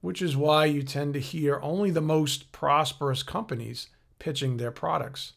[0.00, 5.34] which is why you tend to hear only the most prosperous companies pitching their products.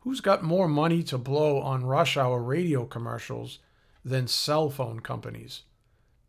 [0.00, 3.58] Who's got more money to blow on rush hour radio commercials
[4.04, 5.62] than cell phone companies?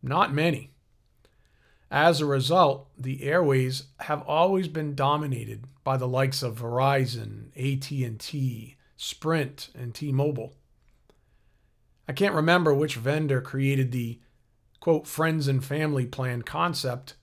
[0.02, 0.72] Not many.
[1.90, 8.76] As a result, the airways have always been dominated by the likes of Verizon, AT&T,
[8.96, 10.54] Sprint, and T-Mobile.
[12.06, 14.20] I can't remember which vendor created the
[14.80, 17.14] quote friends and family plan concept,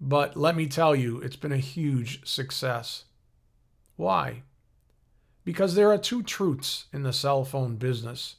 [0.00, 3.04] but let me tell you, it's been a huge success.
[3.96, 4.42] Why?
[5.44, 8.36] Because there are two truths in the cell phone business.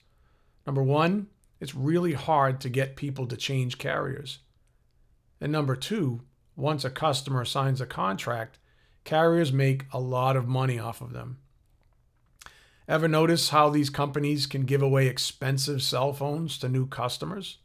[0.66, 1.28] Number one,
[1.60, 4.40] it's really hard to get people to change carriers.
[5.40, 6.22] And number two,
[6.56, 8.58] once a customer signs a contract,
[9.04, 11.38] carriers make a lot of money off of them.
[12.88, 17.60] Ever notice how these companies can give away expensive cell phones to new customers?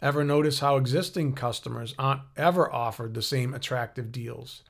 [0.00, 4.62] Ever notice how existing customers aren't ever offered the same attractive deals?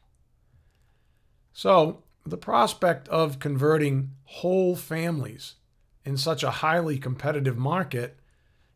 [1.53, 5.56] So, the prospect of converting whole families
[6.05, 8.19] in such a highly competitive market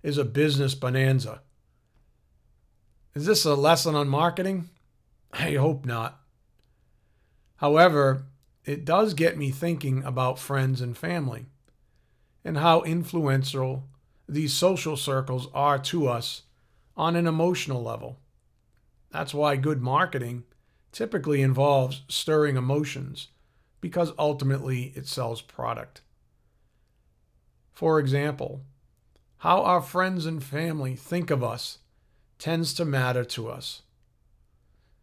[0.02, 1.40] is a business bonanza.
[3.14, 4.68] Is this a lesson on marketing?
[5.32, 6.20] I hope not.
[7.56, 8.24] However,
[8.64, 11.46] it does get me thinking about friends and family
[12.44, 13.88] and how influential
[14.34, 16.42] these social circles are to us
[16.96, 18.18] on an emotional level.
[19.10, 20.44] That's why good marketing
[20.90, 23.28] typically involves stirring emotions
[23.80, 26.02] because ultimately it sells product.
[27.72, 28.62] For example,
[29.38, 31.78] how our friends and family think of us
[32.38, 33.82] tends to matter to us.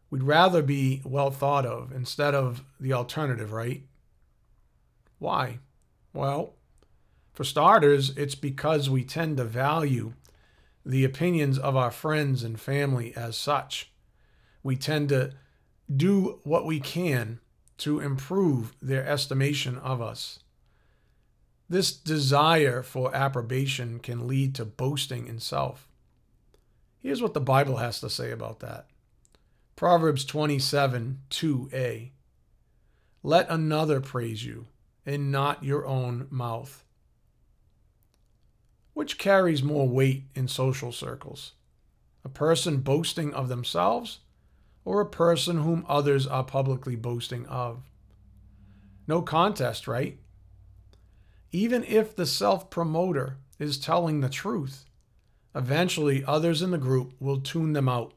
[0.09, 3.83] We'd rather be well thought of instead of the alternative, right?
[5.19, 5.59] Why?
[6.13, 6.55] Well,
[7.39, 10.11] for starters, it's because we tend to value
[10.85, 13.93] the opinions of our friends and family as such.
[14.61, 15.31] We tend to
[15.89, 17.39] do what we can
[17.77, 20.39] to improve their estimation of us.
[21.69, 25.87] This desire for approbation can lead to boasting in self.
[26.97, 28.87] Here's what the Bible has to say about that
[29.77, 32.09] Proverbs 27 2a.
[33.23, 34.67] Let another praise you,
[35.05, 36.83] and not your own mouth.
[38.99, 41.53] Which carries more weight in social circles?
[42.25, 44.19] A person boasting of themselves,
[44.83, 47.83] or a person whom others are publicly boasting of?
[49.07, 50.19] No contest, right?
[51.53, 54.83] Even if the self promoter is telling the truth,
[55.55, 58.11] Eventually, others in the group will tune them out.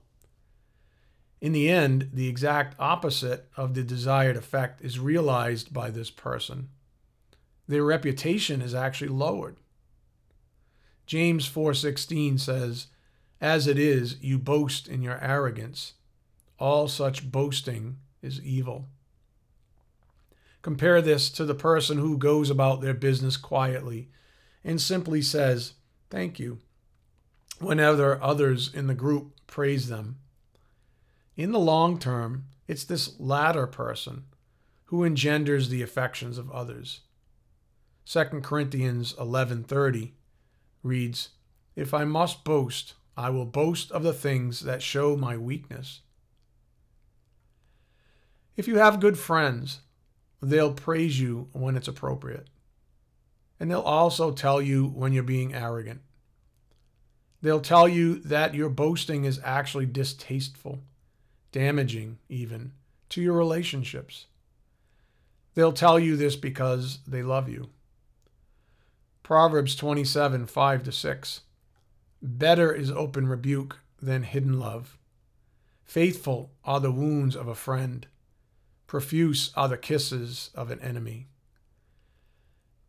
[1.40, 6.70] In the end, the exact opposite of the desired effect is realized by this person.
[7.68, 9.58] Their reputation is actually lowered.
[11.06, 12.86] James 4:16 says,
[13.40, 15.94] "As it is, you boast in your arrogance.
[16.58, 18.88] All such boasting is evil."
[20.62, 24.10] Compare this to the person who goes about their business quietly
[24.62, 25.74] and simply says,
[26.08, 26.60] "Thank you."
[27.62, 30.18] whenever others in the group praise them.
[31.36, 34.24] In the long term, it's this latter person
[34.86, 37.00] who engenders the affections of others.
[38.04, 40.14] 2 Corinthians 11:30
[40.82, 41.30] reads,
[41.76, 46.00] "If I must boast, I will boast of the things that show my weakness."
[48.56, 49.80] If you have good friends,
[50.40, 52.48] they'll praise you when it's appropriate.
[53.58, 56.02] And they'll also tell you when you're being arrogant.
[57.40, 60.82] They'll tell you that your boasting is actually distasteful,
[61.50, 62.72] damaging even,
[63.10, 64.26] to your relationships.
[65.54, 67.70] They'll tell you this because they love you.
[69.32, 71.40] Proverbs 27 5 to 6.
[72.20, 74.98] Better is open rebuke than hidden love.
[75.84, 78.06] Faithful are the wounds of a friend,
[78.86, 81.28] profuse are the kisses of an enemy.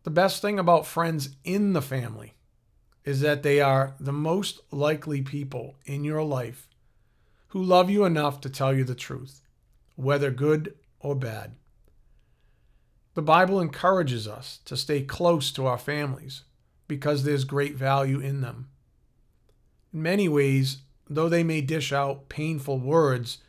[0.03, 2.33] The best thing about friends in the family
[3.05, 6.67] is that they are the most likely people in your life
[7.47, 9.43] who love you enough to tell you the truth,
[9.95, 11.55] whether good or bad.
[13.15, 16.43] The Bible encourages us to stay close to our families
[16.87, 18.69] because there's great value in them.
[19.93, 23.39] In many ways, though they may dish out painful words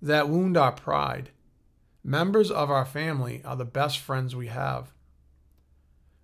[0.00, 1.30] that wound our pride,
[2.04, 4.92] members of our family are the best friends we have.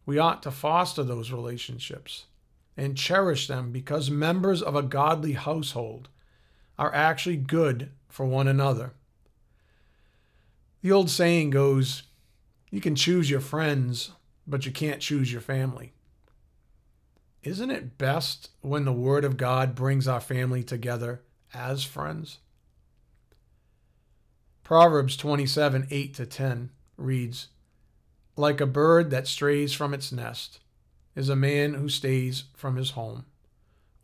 [0.07, 2.27] We ought to foster those relationships
[2.77, 6.09] and cherish them because members of a godly household
[6.79, 8.93] are actually good for one another.
[10.83, 12.03] The old saying goes,
[12.70, 14.12] you can choose your friends,
[14.46, 15.93] but you can't choose your family.
[17.43, 21.20] Isn't it best when the Word of God brings our family together
[21.52, 22.38] as friends?
[24.62, 27.49] Proverbs 27 8 to 10 reads,
[28.34, 30.61] Like a bird that strays from its nest
[31.14, 33.26] is a man who stays from his home.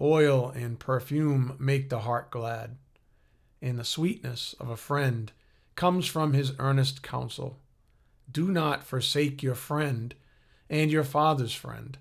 [0.02, 2.76] Oil and perfume make the heart glad,
[3.62, 5.32] and the sweetness of a friend
[5.76, 7.58] comes from his earnest counsel.
[8.30, 10.14] Do not forsake your friend
[10.68, 11.98] and your father's friend.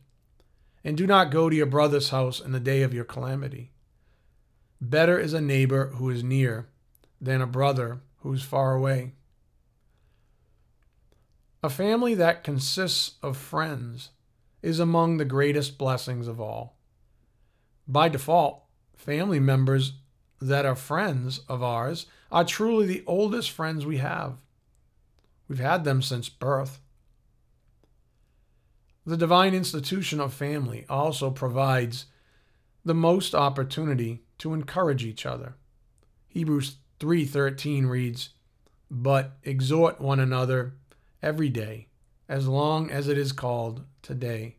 [0.84, 3.72] And do not go to your brother's house in the day of your calamity.
[4.80, 6.70] Better is a neighbor who is near
[7.20, 9.14] than a brother who is far away.
[11.62, 14.12] A family that consists of friends
[14.62, 16.78] is among the greatest blessings of all.
[17.88, 18.64] By default,
[18.96, 19.94] family members
[20.40, 24.38] that are friends of ours are truly the oldest friends we have.
[25.50, 26.80] We've had them since birth.
[29.06, 32.06] The divine institution of family also provides
[32.86, 35.56] the most opportunity to encourage each other.
[36.28, 38.30] Hebrews 3:13 reads,
[38.92, 40.76] "But exhort one another
[41.24, 41.88] every day,
[42.28, 44.58] as long as it is called today,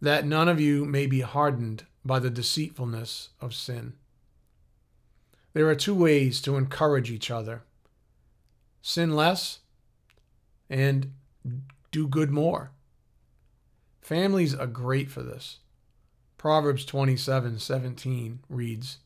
[0.00, 3.96] that none of you may be hardened by the deceitfulness of sin."
[5.54, 7.64] There are two ways to encourage each other.
[8.82, 9.60] Sin less
[10.68, 11.12] and
[11.90, 12.72] do good more.
[14.00, 15.58] Families are great for this.
[16.36, 18.98] Proverbs 27 17 reads,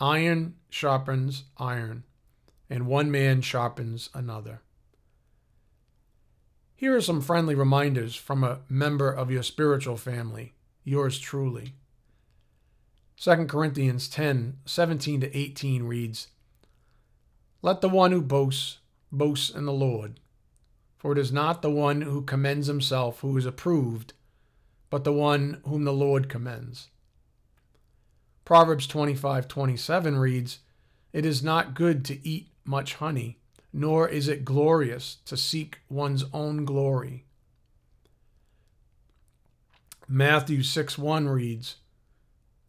[0.00, 2.04] Iron sharpens iron,
[2.68, 4.62] and one man sharpens another.
[6.74, 11.74] Here are some friendly reminders from a member of your spiritual family, yours truly.
[13.16, 16.26] 2 Corinthians 10 17 to 18 reads,
[17.62, 18.78] Let the one who boasts
[19.12, 20.18] boast in the Lord.
[21.02, 24.12] For it is not the one who commends himself who is approved,
[24.88, 26.90] but the one whom the Lord commends.
[28.44, 30.60] Proverbs 25:27 reads,
[31.12, 33.40] It is not good to eat much honey,
[33.72, 37.24] nor is it glorious to seek one's own glory.
[40.06, 41.78] Matthew 6:1 reads,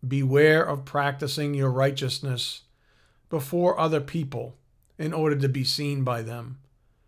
[0.05, 2.63] Beware of practicing your righteousness
[3.29, 4.57] before other people
[4.97, 6.57] in order to be seen by them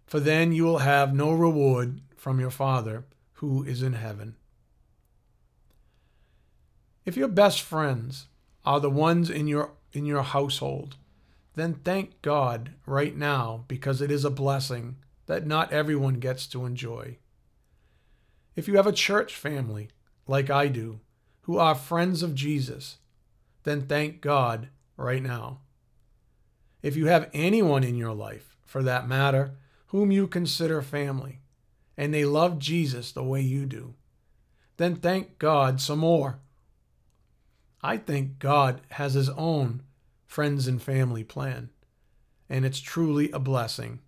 [0.05, 4.35] for then you will have no reward from your Father who is in heaven.
[7.05, 8.27] If your best friends
[8.65, 10.95] are the ones in your in your household,
[11.53, 16.65] then thank God right now because it is a blessing that not everyone gets to
[16.65, 17.17] enjoy.
[18.55, 19.89] If you have a church family,
[20.27, 20.99] like I do,
[21.41, 22.97] who are friends of Jesus,
[23.63, 25.59] then thank God right now.
[26.81, 29.55] If you have anyone in your life, for that matter,
[29.95, 31.39] whom you consider family,
[31.95, 33.93] and they love Jesus the way you do,
[34.75, 36.39] then thank God some more.
[37.81, 39.83] I think God has His own
[40.25, 41.69] friends and family plan,
[42.49, 44.01] and it's truly a blessing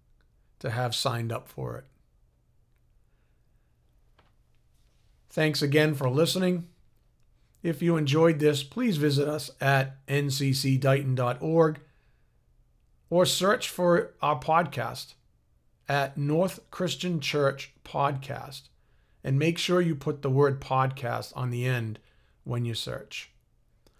[0.59, 1.85] to have signed up for it.
[5.29, 6.67] Thanks again for listening.
[7.63, 11.79] If you enjoyed this, please visit us at nccdighton.org
[13.09, 15.13] or search for our podcast
[15.87, 18.63] at North Christian Church Podcast.
[19.23, 21.99] And make sure you put the word podcast on the end
[22.43, 23.31] when you search.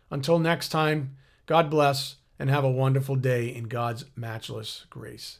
[0.09, 5.39] Until next time, God bless and have a wonderful day in God's matchless grace.